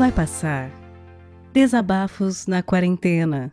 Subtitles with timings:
[0.00, 0.70] Vai passar.
[1.52, 3.52] Desabafos na quarentena.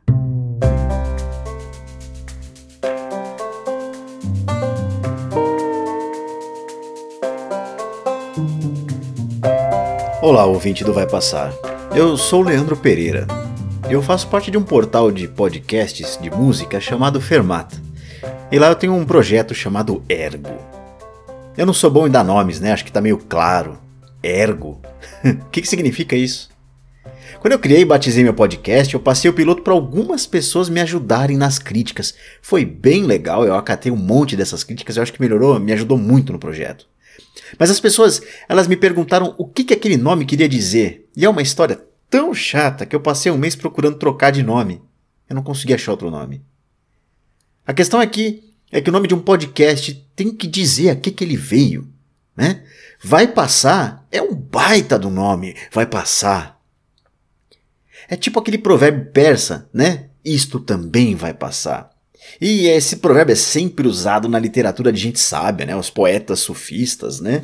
[10.22, 11.51] Olá, ouvinte do Vai Passar.
[11.94, 13.27] Eu sou Leandro Pereira.
[13.90, 17.76] Eu faço parte de um portal de podcasts de música chamado Fermata.
[18.50, 20.58] E lá eu tenho um projeto chamado Ergo.
[21.58, 22.72] Eu não sou bom em dar nomes, né?
[22.72, 23.86] Acho que tá meio claro.
[24.27, 24.81] Ergo.
[25.23, 26.49] O que, que significa isso?
[27.40, 30.81] Quando eu criei e batizei meu podcast, eu passei o piloto para algumas pessoas me
[30.81, 32.13] ajudarem nas críticas.
[32.41, 35.98] Foi bem legal, eu acatei um monte dessas críticas, eu acho que melhorou, me ajudou
[35.98, 36.88] muito no projeto.
[37.58, 41.07] Mas as pessoas, elas me perguntaram o que, que aquele nome queria dizer.
[41.16, 44.82] E é uma história tão chata que eu passei um mês procurando trocar de nome.
[45.30, 46.41] Eu não consegui achar outro nome.
[47.66, 51.12] A questão aqui é que o nome de um podcast tem que dizer a que,
[51.12, 51.87] que ele veio,
[52.38, 52.63] né?
[53.04, 56.62] Vai passar é um baita do nome, vai passar.
[58.07, 60.10] É tipo aquele provérbio persa, né?
[60.24, 61.90] Isto também vai passar.
[62.40, 65.75] E esse provérbio é sempre usado na literatura de gente sábia, né?
[65.75, 67.43] Os poetas sufistas, né?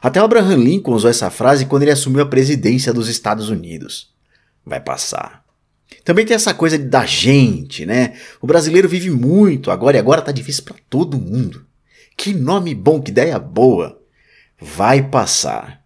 [0.00, 4.10] Até o Abraham Lincoln usou essa frase quando ele assumiu a presidência dos Estados Unidos.
[4.64, 5.44] Vai passar.
[6.04, 8.14] Também tem essa coisa da gente, né?
[8.40, 11.64] O brasileiro vive muito agora e agora tá difícil para todo mundo.
[12.16, 13.97] Que nome bom, que ideia boa.
[14.60, 15.82] Vai passar.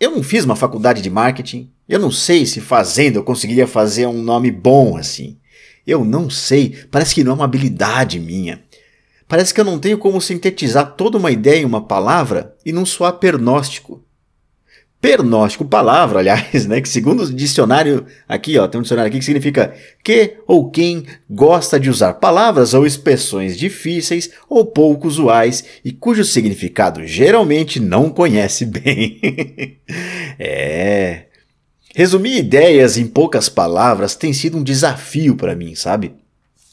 [0.00, 1.70] Eu não fiz uma faculdade de marketing.
[1.88, 5.38] Eu não sei se fazendo eu conseguiria fazer um nome bom assim.
[5.86, 8.62] Eu não sei, parece que não é uma habilidade minha.
[9.26, 12.86] Parece que eu não tenho como sintetizar toda uma ideia em uma palavra e não
[12.86, 14.02] soar pernóstico.
[15.00, 19.24] Pernóstico, palavra, aliás, né, que segundo o dicionário, aqui ó, tem um dicionário aqui que
[19.24, 25.92] significa que ou quem gosta de usar palavras ou expressões difíceis ou pouco usuais e
[25.92, 29.78] cujo significado geralmente não conhece bem.
[30.36, 31.26] é,
[31.98, 36.14] Resumir ideias em poucas palavras tem sido um desafio para mim, sabe?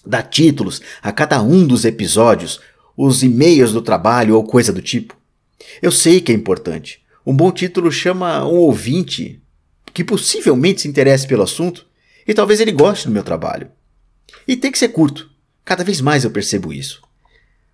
[0.06, 2.60] Dar títulos a cada um dos episódios,
[2.96, 5.18] os e-mails do trabalho ou coisa do tipo.
[5.82, 7.00] Eu sei que é importante.
[7.26, 9.42] Um bom título chama um ouvinte
[9.94, 11.88] que possivelmente se interesse pelo assunto
[12.28, 13.70] e talvez ele goste do meu trabalho.
[14.48, 15.32] E tem que ser curto.
[15.64, 17.02] Cada vez mais eu percebo isso.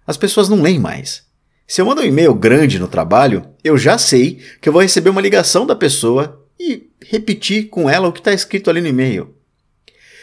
[0.07, 1.23] As pessoas não leem mais.
[1.67, 5.09] Se eu mando um e-mail grande no trabalho, eu já sei que eu vou receber
[5.09, 9.35] uma ligação da pessoa e repetir com ela o que está escrito ali no e-mail.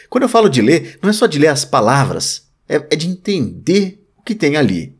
[0.09, 3.07] Quando eu falo de ler, não é só de ler as palavras, é, é de
[3.07, 4.95] entender o que tem ali.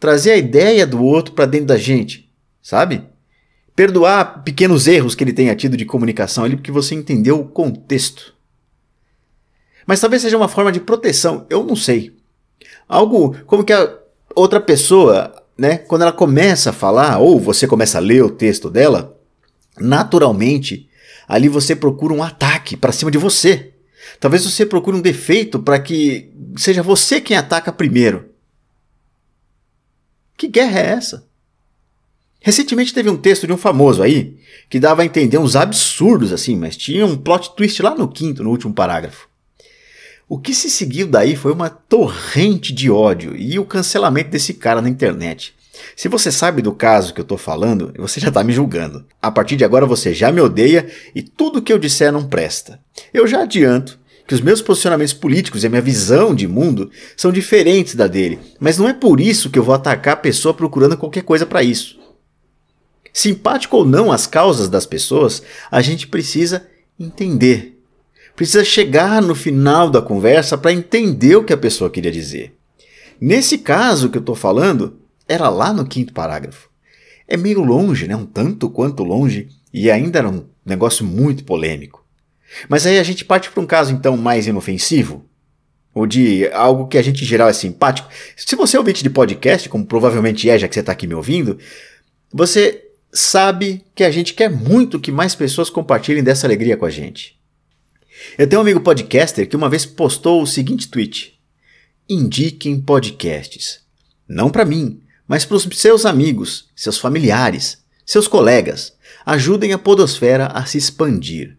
[0.00, 2.28] Trazer a ideia do outro para dentro da gente,
[2.60, 3.11] sabe?
[3.74, 8.34] Perdoar pequenos erros que ele tenha tido de comunicação ali porque você entendeu o contexto.
[9.86, 12.14] Mas talvez seja uma forma de proteção, eu não sei.
[12.88, 13.98] Algo como que a
[14.34, 18.70] outra pessoa, né, quando ela começa a falar, ou você começa a ler o texto
[18.70, 19.18] dela,
[19.78, 20.88] naturalmente,
[21.26, 23.72] ali você procura um ataque para cima de você.
[24.20, 28.30] Talvez você procure um defeito para que seja você quem ataca primeiro.
[30.36, 31.26] Que guerra é essa?
[32.42, 34.36] Recentemente teve um texto de um famoso aí
[34.68, 38.42] que dava a entender uns absurdos assim, mas tinha um plot twist lá no quinto,
[38.42, 39.28] no último parágrafo.
[40.28, 44.80] O que se seguiu daí foi uma torrente de ódio e o cancelamento desse cara
[44.80, 45.54] na internet.
[45.94, 49.04] Se você sabe do caso que eu estou falando, você já está me julgando.
[49.20, 52.80] A partir de agora você já me odeia e tudo que eu disser não presta.
[53.12, 57.30] Eu já adianto que os meus posicionamentos políticos e a minha visão de mundo são
[57.30, 60.96] diferentes da dele, mas não é por isso que eu vou atacar a pessoa procurando
[60.96, 62.01] qualquer coisa para isso.
[63.12, 66.66] Simpático ou não às causas das pessoas, a gente precisa
[66.98, 67.78] entender.
[68.34, 72.54] Precisa chegar no final da conversa para entender o que a pessoa queria dizer.
[73.20, 76.70] Nesse caso que eu estou falando, era lá no quinto parágrafo.
[77.28, 78.16] É meio longe, né?
[78.16, 82.04] Um tanto quanto longe, e ainda era um negócio muito polêmico.
[82.68, 85.24] Mas aí a gente parte para um caso então mais inofensivo,
[85.94, 88.08] ou de algo que a gente em geral é simpático.
[88.36, 91.14] Se você é ouvinte de podcast, como provavelmente é, já que você está aqui me
[91.14, 91.58] ouvindo,
[92.32, 96.90] você sabe que a gente quer muito que mais pessoas compartilhem dessa alegria com a
[96.90, 97.38] gente.
[98.38, 101.38] Eu tenho um amigo podcaster que uma vez postou o seguinte tweet:
[102.08, 103.80] Indiquem podcasts.
[104.28, 108.94] Não para mim, mas para os seus amigos, seus familiares, seus colegas.
[109.26, 111.56] Ajudem a Podosfera a se expandir.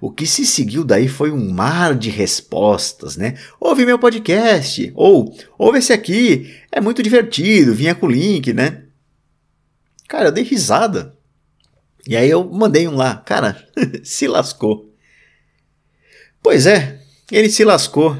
[0.00, 3.38] O que se seguiu daí foi um mar de respostas, né?
[3.60, 8.84] Ouve meu podcast, ou ouve esse aqui, é muito divertido, vinha com o link, né?
[10.08, 11.14] Cara, eu dei risada.
[12.06, 13.62] E aí eu mandei um lá, cara,
[14.02, 14.90] se lascou.
[16.42, 16.98] Pois é,
[17.30, 18.16] ele se lascou.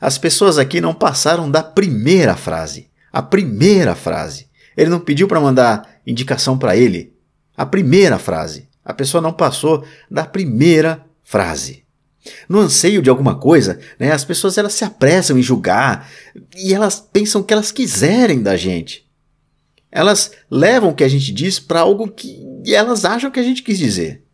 [0.00, 2.90] As pessoas aqui não passaram da primeira frase.
[3.12, 4.48] A primeira frase.
[4.76, 7.14] Ele não pediu para mandar indicação para ele.
[7.56, 8.68] A primeira frase.
[8.84, 11.84] A pessoa não passou da primeira frase.
[12.48, 16.10] No anseio de alguma coisa, né, as pessoas elas se apressam em julgar
[16.56, 19.01] e elas pensam que elas quiserem da gente.
[19.92, 23.62] Elas levam o que a gente diz para algo que elas acham que a gente
[23.62, 24.24] quis dizer.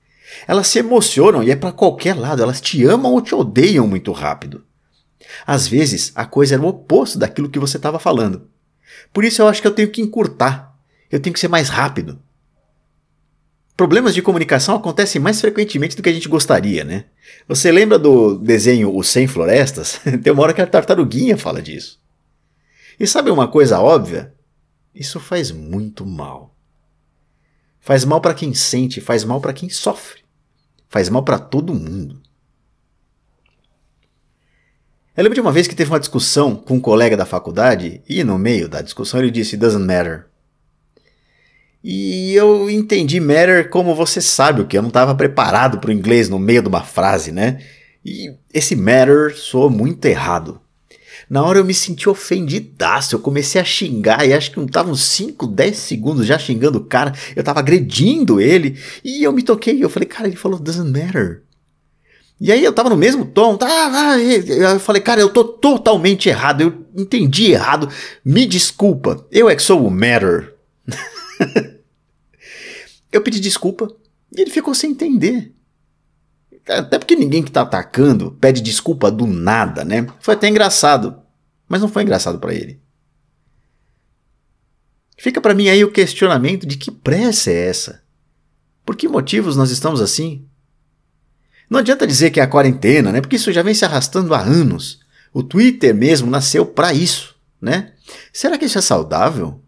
[0.46, 4.12] Elas se emocionam e é para qualquer lado, elas te amam ou te odeiam muito
[4.12, 4.64] rápido.
[5.44, 8.48] Às vezes, a coisa era o oposto daquilo que você estava falando.
[9.12, 10.78] Por isso eu acho que eu tenho que encurtar.
[11.10, 12.20] Eu tenho que ser mais rápido.
[13.76, 17.06] Problemas de comunicação acontecem mais frequentemente do que a gente gostaria, né?
[17.46, 20.00] Você lembra do desenho Os 100 Florestas?
[20.22, 21.98] Tem uma hora que a tartaruguinha fala disso.
[22.98, 24.34] E sabe uma coisa óbvia?
[24.98, 26.56] Isso faz muito mal.
[27.78, 30.22] Faz mal para quem sente, faz mal para quem sofre.
[30.88, 32.20] Faz mal para todo mundo.
[35.16, 38.24] Eu lembro de uma vez que teve uma discussão com um colega da faculdade e
[38.24, 40.26] no meio da discussão ele disse doesn't matter.
[41.82, 45.92] E eu entendi matter como você sabe o que eu não estava preparado para o
[45.92, 47.64] inglês no meio de uma frase, né?
[48.04, 50.60] E esse matter soou muito errado.
[51.28, 54.90] Na hora eu me senti ofendidaço, eu comecei a xingar e acho que não tava
[54.90, 59.42] uns 5, 10 segundos já xingando o cara, eu tava agredindo ele e eu me
[59.42, 61.42] toquei, eu falei, cara, ele falou doesn't matter.
[62.40, 66.28] E aí eu tava no mesmo tom, tá, ah, eu falei, cara, eu tô totalmente
[66.28, 67.88] errado, eu entendi errado,
[68.24, 70.54] me desculpa, eu é que sou o matter.
[73.10, 73.88] eu pedi desculpa
[74.36, 75.52] e ele ficou sem entender.
[76.68, 80.06] Até porque ninguém que tá atacando pede desculpa do nada, né?
[80.20, 81.16] Foi até engraçado,
[81.68, 82.80] mas não foi engraçado para ele.
[85.16, 88.02] Fica para mim aí o questionamento de que pressa é essa?
[88.84, 90.46] Por que motivos nós estamos assim?
[91.68, 93.20] Não adianta dizer que é a quarentena, né?
[93.20, 95.00] Porque isso já vem se arrastando há anos.
[95.32, 97.92] O Twitter mesmo nasceu para isso, né?
[98.32, 99.62] Será que isso é saudável?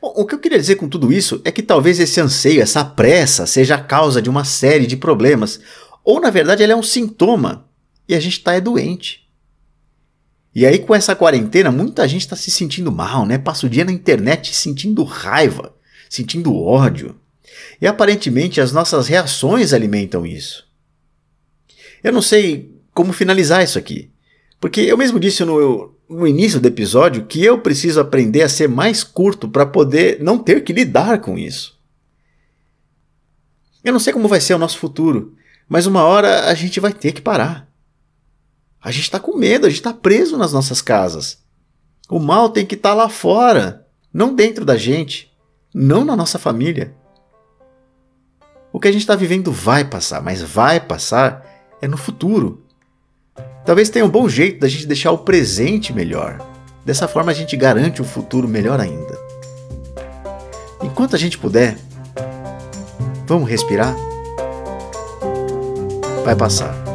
[0.00, 2.84] Bom, o que eu queria dizer com tudo isso é que talvez esse anseio, essa
[2.84, 5.60] pressa, seja a causa de uma série de problemas,
[6.04, 7.68] ou na verdade ele é um sintoma
[8.08, 9.28] e a gente está é doente.
[10.54, 13.38] E aí com essa quarentena muita gente está se sentindo mal, né?
[13.38, 15.74] Passa o dia na internet sentindo raiva,
[16.08, 17.20] sentindo ódio.
[17.80, 20.68] E aparentemente as nossas reações alimentam isso.
[22.02, 24.10] Eu não sei como finalizar isso aqui,
[24.60, 28.68] porque eu mesmo disse no, no início do episódio que eu preciso aprender a ser
[28.68, 31.80] mais curto para poder não ter que lidar com isso.
[33.82, 35.34] Eu não sei como vai ser o nosso futuro,
[35.66, 37.70] mas uma hora a gente vai ter que parar.
[38.82, 41.38] A gente está com medo, a gente está preso nas nossas casas.
[42.08, 45.32] O mal tem que estar tá lá fora, não dentro da gente,
[45.72, 46.94] não na nossa família.
[48.72, 51.46] O que a gente está vivendo vai passar, mas vai passar
[51.80, 52.66] é no futuro.
[53.70, 56.44] Talvez tenha um bom jeito da gente deixar o presente melhor.
[56.84, 59.16] Dessa forma a gente garante um futuro melhor ainda.
[60.82, 61.78] Enquanto a gente puder,
[63.28, 63.94] vamos respirar?
[66.24, 66.89] Vai passar.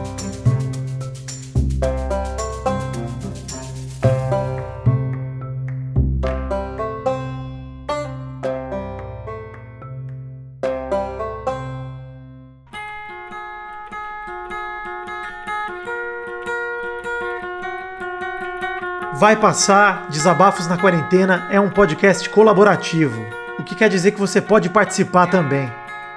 [19.18, 23.26] Vai Passar Desabafos na Quarentena é um podcast colaborativo,
[23.58, 25.72] o que quer dizer que você pode participar também.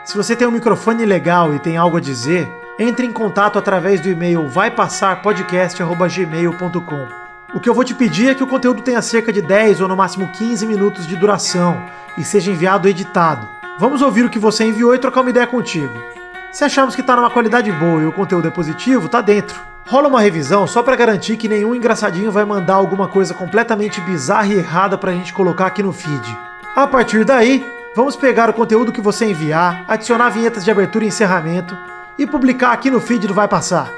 [0.04, 4.00] Se você tem um microfone legal e tem algo a dizer, entre em contato através
[4.00, 7.06] do e-mail vaipassarpodcast.gmail.com.
[7.54, 9.86] O que eu vou te pedir é que o conteúdo tenha cerca de 10 ou
[9.86, 11.80] no máximo 15 minutos de duração
[12.16, 13.48] e seja enviado editado.
[13.78, 15.94] Vamos ouvir o que você enviou e trocar uma ideia contigo.
[16.50, 19.77] Se acharmos que está numa qualidade boa e o conteúdo é positivo, tá dentro.
[19.88, 24.48] Rola uma revisão só para garantir que nenhum engraçadinho vai mandar alguma coisa completamente bizarra
[24.48, 26.38] e errada pra gente colocar aqui no feed.
[26.76, 27.64] A partir daí,
[27.96, 31.74] vamos pegar o conteúdo que você enviar, adicionar vinhetas de abertura e encerramento
[32.18, 33.90] e publicar aqui no feed do Vai Passar.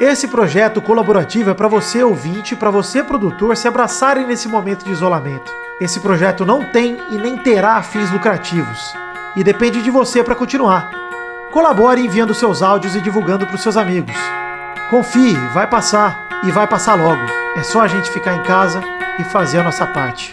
[0.00, 4.86] Esse projeto colaborativo é para você ouvinte e para você produtor se abraçarem nesse momento
[4.86, 5.52] de isolamento.
[5.78, 8.94] Esse projeto não tem e nem terá fins lucrativos
[9.36, 10.90] e depende de você para continuar.
[11.52, 14.16] Colabore enviando seus áudios e divulgando para os seus amigos.
[14.88, 17.26] Confie, vai passar e vai passar logo.
[17.56, 18.80] É só a gente ficar em casa
[19.18, 20.30] e fazer a nossa parte.